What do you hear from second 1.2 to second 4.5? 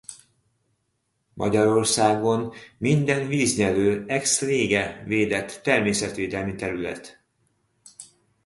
Magyarországon minden víznyelő ex